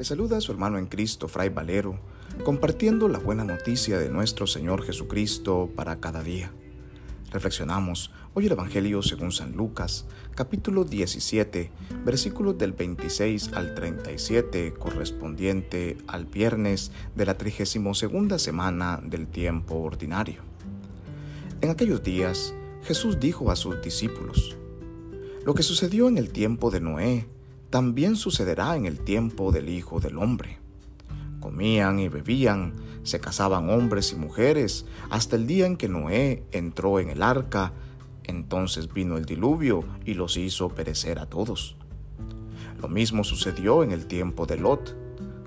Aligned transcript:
Le 0.00 0.04
saluda 0.06 0.38
a 0.38 0.40
su 0.40 0.50
hermano 0.50 0.78
en 0.78 0.86
Cristo, 0.86 1.28
Fray 1.28 1.50
Valero, 1.50 2.00
compartiendo 2.42 3.06
la 3.06 3.18
buena 3.18 3.44
noticia 3.44 3.98
de 3.98 4.08
nuestro 4.08 4.46
Señor 4.46 4.82
Jesucristo 4.82 5.68
para 5.76 6.00
cada 6.00 6.22
día. 6.22 6.50
Reflexionamos 7.30 8.10
hoy 8.32 8.46
el 8.46 8.52
Evangelio 8.52 9.02
según 9.02 9.30
San 9.30 9.52
Lucas, 9.52 10.06
capítulo 10.34 10.84
17, 10.84 11.70
versículos 12.02 12.56
del 12.56 12.72
26 12.72 13.52
al 13.52 13.74
37, 13.74 14.72
correspondiente 14.72 15.98
al 16.06 16.24
viernes 16.24 16.92
de 17.14 17.26
la 17.26 17.36
32 17.36 18.06
semana 18.38 19.02
del 19.04 19.26
tiempo 19.26 19.74
ordinario. 19.74 20.40
En 21.60 21.68
aquellos 21.68 22.02
días, 22.02 22.54
Jesús 22.84 23.20
dijo 23.20 23.50
a 23.50 23.56
sus 23.56 23.82
discípulos, 23.82 24.56
Lo 25.44 25.52
que 25.52 25.62
sucedió 25.62 26.08
en 26.08 26.16
el 26.16 26.30
tiempo 26.30 26.70
de 26.70 26.80
Noé, 26.80 27.28
también 27.70 28.16
sucederá 28.16 28.76
en 28.76 28.84
el 28.84 28.98
tiempo 29.00 29.52
del 29.52 29.68
Hijo 29.68 30.00
del 30.00 30.18
Hombre. 30.18 30.58
Comían 31.38 32.00
y 32.00 32.08
bebían, 32.08 32.74
se 33.04 33.20
casaban 33.20 33.70
hombres 33.70 34.12
y 34.12 34.16
mujeres, 34.16 34.86
hasta 35.08 35.36
el 35.36 35.46
día 35.46 35.66
en 35.66 35.76
que 35.76 35.88
Noé 35.88 36.44
entró 36.50 36.98
en 36.98 37.10
el 37.10 37.22
arca, 37.22 37.72
entonces 38.24 38.92
vino 38.92 39.16
el 39.16 39.24
diluvio 39.24 39.84
y 40.04 40.14
los 40.14 40.36
hizo 40.36 40.68
perecer 40.70 41.20
a 41.20 41.26
todos. 41.26 41.76
Lo 42.82 42.88
mismo 42.88 43.24
sucedió 43.24 43.84
en 43.84 43.92
el 43.92 44.06
tiempo 44.06 44.46
de 44.46 44.56
Lot. 44.56 44.96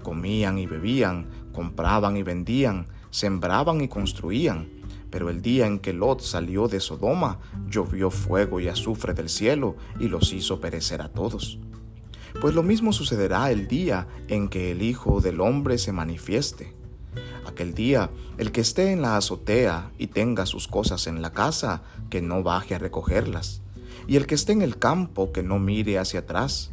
Comían 0.02 0.58
y 0.58 0.66
bebían, 0.66 1.28
compraban 1.52 2.16
y 2.16 2.23
vendían, 2.23 2.88
sembraban 3.09 3.81
y 3.81 3.88
construían, 3.88 4.70
pero 5.09 5.30
el 5.30 5.42
día 5.42 5.67
en 5.67 5.80
que 5.80 5.94
Lot 5.94 6.22
salió 6.22 6.67
de 6.67 6.80
Sodoma, 6.80 7.40
llovió 7.70 8.09
fuego 8.09 8.59
y 8.59 8.67
azufre 8.67 9.14
del 9.14 9.30
cielo 9.30 9.76
y 10.00 10.08
los 10.08 10.31
hizo 10.33 10.59
perecer 10.59 11.02
a 11.02 11.09
todos. 11.09 11.59
Pues 12.42 12.56
lo 12.56 12.64
mismo 12.64 12.94
sucederá 12.94 13.52
el 13.52 13.67
día 13.67 14.08
en 14.28 14.50
que 14.50 14.72
el 14.72 14.81
Hijo 14.81 15.22
del 15.22 15.39
Hombre 15.39 15.78
se 15.78 15.92
manifieste. 15.92 16.73
Aquel 17.45 17.73
día, 17.73 18.09
el 18.38 18.52
que 18.52 18.62
esté 18.62 18.92
en 18.92 19.02
la 19.02 19.17
azotea 19.17 19.92
y 19.98 20.08
tenga 20.08 20.45
sus 20.45 20.67
cosas 20.67 21.08
en 21.08 21.22
la 21.22 21.31
casa, 21.31 21.84
que 22.09 22.22
no 22.22 22.42
baje 22.42 22.76
a 22.76 22.80
recogerlas, 22.80 23.61
y 24.08 24.16
el 24.16 24.26
que 24.26 24.36
esté 24.36 24.54
en 24.54 24.61
el 24.61 24.78
campo, 24.78 25.31
que 25.31 25.44
no 25.44 25.59
mire 25.59 26.00
hacia 26.00 26.22
atrás. 26.22 26.72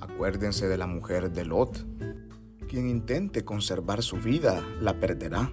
Acuérdense 0.00 0.68
de 0.68 0.76
la 0.76 0.86
mujer 0.86 1.32
de 1.32 1.44
Lot. 1.44 1.86
Quien 2.68 2.88
intente 2.88 3.44
conservar 3.44 4.02
su 4.02 4.16
vida, 4.16 4.62
la 4.80 5.00
perderá, 5.00 5.52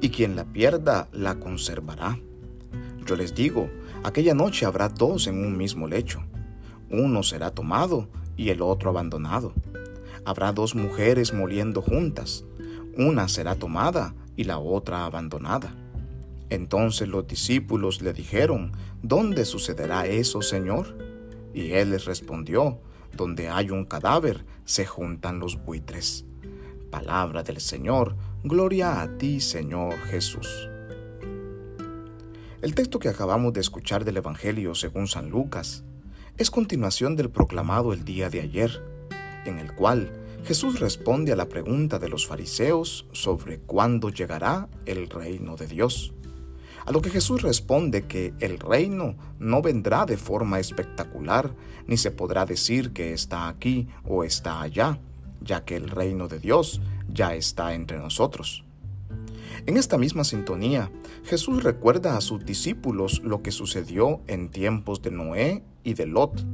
y 0.00 0.10
quien 0.10 0.34
la 0.34 0.44
pierda, 0.44 1.08
la 1.12 1.38
conservará. 1.38 2.18
Yo 3.06 3.16
les 3.16 3.34
digo, 3.34 3.70
aquella 4.04 4.34
noche 4.34 4.64
habrá 4.64 4.88
dos 4.88 5.26
en 5.26 5.44
un 5.44 5.56
mismo 5.56 5.86
lecho. 5.86 6.22
Uno 6.90 7.22
será 7.22 7.50
tomado 7.50 8.08
y 8.42 8.50
el 8.50 8.60
otro 8.60 8.90
abandonado. 8.90 9.54
Habrá 10.24 10.52
dos 10.52 10.74
mujeres 10.74 11.32
moliendo 11.32 11.80
juntas, 11.80 12.44
una 12.96 13.28
será 13.28 13.54
tomada 13.54 14.14
y 14.36 14.44
la 14.44 14.58
otra 14.58 15.04
abandonada. 15.04 15.76
Entonces 16.50 17.08
los 17.08 17.26
discípulos 17.26 18.02
le 18.02 18.12
dijeron, 18.12 18.72
¿Dónde 19.00 19.44
sucederá 19.44 20.06
eso, 20.06 20.42
Señor? 20.42 20.98
Y 21.54 21.72
él 21.72 21.90
les 21.90 22.04
respondió, 22.04 22.80
Donde 23.16 23.48
hay 23.48 23.70
un 23.70 23.84
cadáver, 23.84 24.44
se 24.64 24.86
juntan 24.86 25.38
los 25.38 25.64
buitres. 25.64 26.24
Palabra 26.90 27.44
del 27.44 27.60
Señor, 27.60 28.16
gloria 28.42 29.02
a 29.02 29.18
ti, 29.18 29.40
Señor 29.40 29.94
Jesús. 30.10 30.68
El 32.60 32.74
texto 32.74 32.98
que 32.98 33.08
acabamos 33.08 33.52
de 33.52 33.60
escuchar 33.60 34.04
del 34.04 34.16
Evangelio 34.16 34.74
según 34.74 35.06
San 35.06 35.30
Lucas 35.30 35.84
es 36.42 36.50
continuación 36.50 37.14
del 37.14 37.30
proclamado 37.30 37.92
el 37.92 38.04
día 38.04 38.28
de 38.28 38.40
ayer, 38.40 38.82
en 39.44 39.60
el 39.60 39.72
cual 39.76 40.10
Jesús 40.44 40.80
responde 40.80 41.30
a 41.30 41.36
la 41.36 41.48
pregunta 41.48 42.00
de 42.00 42.08
los 42.08 42.26
fariseos 42.26 43.06
sobre 43.12 43.60
cuándo 43.60 44.08
llegará 44.08 44.68
el 44.84 45.08
reino 45.08 45.54
de 45.54 45.68
Dios. 45.68 46.12
A 46.84 46.90
lo 46.90 47.00
que 47.00 47.10
Jesús 47.10 47.42
responde 47.42 48.08
que 48.08 48.34
el 48.40 48.58
reino 48.58 49.14
no 49.38 49.62
vendrá 49.62 50.04
de 50.04 50.16
forma 50.16 50.58
espectacular, 50.58 51.54
ni 51.86 51.96
se 51.96 52.10
podrá 52.10 52.44
decir 52.44 52.92
que 52.92 53.12
está 53.12 53.46
aquí 53.46 53.86
o 54.04 54.24
está 54.24 54.62
allá, 54.62 54.98
ya 55.40 55.64
que 55.64 55.76
el 55.76 55.90
reino 55.90 56.26
de 56.26 56.40
Dios 56.40 56.80
ya 57.08 57.36
está 57.36 57.72
entre 57.74 57.98
nosotros. 57.98 58.64
En 59.66 59.76
esta 59.76 59.98
misma 59.98 60.24
sintonía, 60.24 60.90
Jesús 61.24 61.62
recuerda 61.62 62.16
a 62.16 62.20
sus 62.20 62.44
discípulos 62.44 63.20
lo 63.22 63.42
que 63.42 63.52
sucedió 63.52 64.20
en 64.26 64.50
tiempos 64.50 65.02
de 65.02 65.10
Noé 65.10 65.62
y 65.84 65.94
de 65.94 66.06
Lot, 66.06 66.44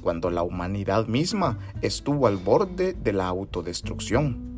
cuando 0.00 0.30
la 0.30 0.42
humanidad 0.42 1.06
misma 1.06 1.58
estuvo 1.82 2.26
al 2.26 2.36
borde 2.36 2.92
de 2.92 3.12
la 3.12 3.26
autodestrucción. 3.26 4.54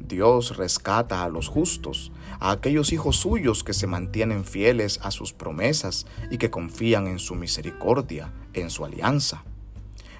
Dios 0.00 0.56
rescata 0.56 1.24
a 1.24 1.28
los 1.28 1.48
justos, 1.48 2.12
a 2.38 2.52
aquellos 2.52 2.92
hijos 2.92 3.16
suyos 3.16 3.64
que 3.64 3.74
se 3.74 3.88
mantienen 3.88 4.44
fieles 4.44 5.00
a 5.02 5.10
sus 5.10 5.32
promesas 5.32 6.06
y 6.30 6.38
que 6.38 6.50
confían 6.50 7.08
en 7.08 7.18
su 7.18 7.34
misericordia, 7.34 8.32
en 8.52 8.70
su 8.70 8.84
alianza. 8.84 9.44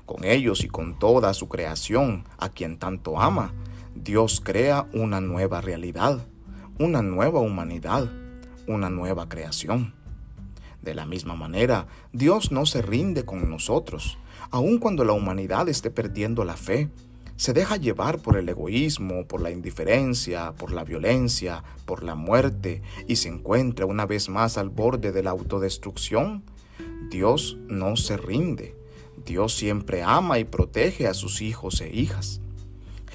Con 0.05 0.25
ellos 0.25 0.65
y 0.65 0.69
con 0.69 0.99
toda 0.99 1.35
su 1.35 1.49
creación, 1.49 2.25
a 2.39 2.49
quien 2.49 2.79
tanto 2.79 3.21
ama, 3.21 3.53
Dios 3.95 4.41
crea 4.45 4.87
una 4.93 5.21
nueva 5.21 5.61
realidad, 5.61 6.27
una 6.79 7.01
nueva 7.01 7.41
humanidad, 7.41 8.11
una 8.67 8.91
nueva 8.91 9.29
creación. 9.29 9.95
De 10.83 10.95
la 10.95 11.07
misma 11.07 11.35
manera, 11.35 11.87
Dios 12.13 12.53
no 12.53 12.67
se 12.67 12.83
rinde 12.83 13.25
con 13.25 13.49
nosotros, 13.49 14.19
aun 14.51 14.79
cuando 14.79 15.05
la 15.05 15.15
humanidad 15.15 15.69
esté 15.69 15.91
perdiendo 15.91 16.45
la 16.45 16.57
fe. 16.57 16.91
Se 17.37 17.53
deja 17.53 17.77
llevar 17.77 18.21
por 18.21 18.37
el 18.37 18.49
egoísmo, 18.49 19.27
por 19.27 19.41
la 19.41 19.51
indiferencia, 19.51 20.53
por 20.53 20.73
la 20.73 20.85
violencia, 20.85 21.65
por 21.87 22.03
la 22.03 22.15
muerte 22.15 22.83
y 23.07 23.17
se 23.17 23.29
encuentra 23.29 23.87
una 23.87 24.07
vez 24.07 24.29
más 24.29 24.59
al 24.59 24.69
borde 24.69 25.13
de 25.13 25.23
la 25.23 25.31
autodestrucción. 25.31 26.45
Dios 27.11 27.59
no 27.69 27.97
se 27.97 28.17
rinde. 28.17 28.75
Dios 29.25 29.55
siempre 29.55 30.03
ama 30.03 30.39
y 30.39 30.45
protege 30.45 31.07
a 31.09 31.15
sus 31.15 31.41
hijos 31.43 31.81
e 31.81 31.95
hijas. 31.95 32.41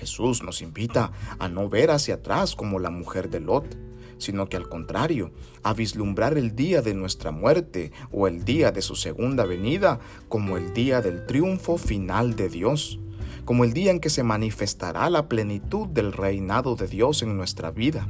Jesús 0.02 0.42
nos 0.42 0.64
invita 0.64 1.12
a 1.38 1.48
no 1.48 1.70
ver 1.70 1.92
hacia 1.92 2.16
atrás 2.16 2.56
como 2.56 2.80
la 2.80 2.90
mujer 2.90 3.30
de 3.30 3.40
Lot, 3.40 3.78
sino 4.18 4.50
que 4.50 4.58
al 4.58 4.68
contrario, 4.68 5.32
a 5.62 5.76
vislumbrar 5.76 6.40
el 6.40 6.56
día 6.56 6.82
de 6.82 6.96
nuestra 6.96 7.30
muerte 7.30 7.92
o 8.12 8.28
el 8.28 8.44
día 8.44 8.72
de 8.72 8.82
su 8.82 8.96
segunda 8.96 9.46
venida 9.46 10.00
como 10.28 10.58
el 10.58 10.74
día 10.74 11.02
del 11.02 11.28
triunfo 11.28 11.78
final 11.78 12.36
de 12.36 12.50
Dios, 12.50 13.00
como 13.46 13.64
el 13.64 13.74
día 13.74 13.92
en 13.92 14.00
que 14.00 14.10
se 14.10 14.24
manifestará 14.24 15.08
la 15.12 15.30
plenitud 15.30 15.88
del 15.88 16.14
reinado 16.14 16.76
de 16.76 16.88
Dios 16.88 17.22
en 17.22 17.38
nuestra 17.38 17.70
vida, 17.70 18.08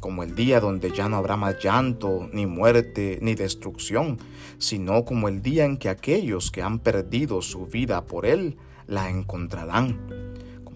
como 0.00 0.24
el 0.24 0.34
día 0.34 0.58
donde 0.58 0.90
ya 0.90 1.08
no 1.08 1.18
habrá 1.18 1.36
más 1.36 1.62
llanto, 1.62 2.28
ni 2.32 2.46
muerte, 2.46 3.20
ni 3.22 3.36
destrucción, 3.36 4.18
sino 4.58 5.04
como 5.04 5.28
el 5.28 5.40
día 5.40 5.64
en 5.64 5.76
que 5.76 5.88
aquellos 5.88 6.50
que 6.50 6.62
han 6.62 6.80
perdido 6.80 7.42
su 7.42 7.66
vida 7.66 8.06
por 8.06 8.26
Él 8.26 8.56
la 8.88 9.08
encontrarán 9.08 10.18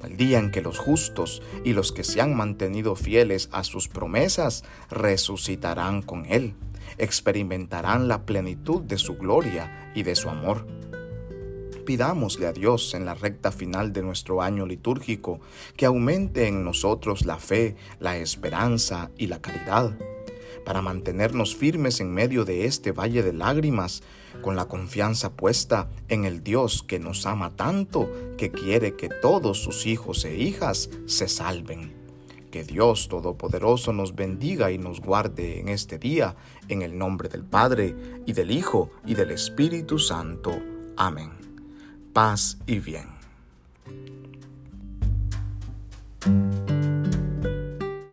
el 0.05 0.17
día 0.17 0.39
en 0.39 0.51
que 0.51 0.63
los 0.63 0.79
justos 0.79 1.43
y 1.65 1.73
los 1.73 1.93
que 1.93 2.05
se 2.05 2.21
han 2.21 2.35
mantenido 2.35 2.97
fieles 2.97 3.49
a 3.53 3.65
sus 3.65 3.89
promesas 3.89 4.65
resucitarán 4.91 6.03
con 6.03 6.27
Él, 6.27 6.55
experimentarán 6.99 8.09
la 8.09 8.25
plenitud 8.25 8.83
de 8.83 8.99
su 8.99 9.17
gloria 9.17 9.93
y 9.95 10.03
de 10.03 10.15
su 10.15 10.29
amor. 10.29 10.67
Pidámosle 11.87 12.47
a 12.47 12.53
Dios 12.53 12.95
en 12.95 13.05
la 13.05 13.15
recta 13.15 13.51
final 13.51 13.93
de 13.93 14.03
nuestro 14.03 14.41
año 14.41 14.67
litúrgico 14.67 15.41
que 15.77 15.87
aumente 15.87 16.47
en 16.47 16.65
nosotros 16.65 17.27
la 17.27 17.39
fe, 17.39 17.77
la 17.99 18.17
esperanza 18.17 19.11
y 19.19 19.27
la 19.27 19.41
caridad 19.41 19.97
para 20.65 20.83
mantenernos 20.83 21.57
firmes 21.57 22.01
en 22.01 22.13
medio 22.13 22.45
de 22.45 22.67
este 22.67 22.93
valle 22.93 23.23
de 23.23 23.33
lágrimas, 23.33 24.03
con 24.43 24.57
la 24.57 24.67
confianza 24.67 25.33
puesta 25.33 25.89
en 26.09 26.27
el 26.27 26.43
Dios 26.43 26.83
que 26.83 26.99
nos 26.99 27.25
ama 27.25 27.57
tanto, 27.57 28.11
que 28.37 28.51
quiere 28.51 28.97
que 28.97 29.09
todos 29.09 29.63
sus 29.63 29.87
hijos 29.87 30.25
e 30.27 30.37
hijas 30.37 30.91
se 31.07 31.29
salven. 31.29 31.95
Que 32.51 32.65
Dios 32.65 33.09
Todopoderoso 33.09 33.95
nos 33.95 34.15
bendiga 34.15 34.71
y 34.71 34.77
nos 34.77 35.01
guarde 35.01 35.61
en 35.61 35.69
este 35.69 35.99
día, 35.99 36.37
en 36.69 36.83
el 36.83 36.99
nombre 36.99 37.31
del 37.31 37.45
Padre, 37.45 37.97
y 38.27 38.35
del 38.35 38.51
Hijo, 38.51 38.91
y 39.07 39.15
del 39.15 39.31
Espíritu 39.31 39.99
Santo. 39.99 40.53
Amén. 40.99 41.31
Paz 42.13 42.59
y 42.67 42.79
bien. 42.79 43.07